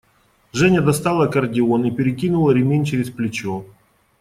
[0.51, 3.67] Женя достала аккордеон и перекинула ремень через плечо.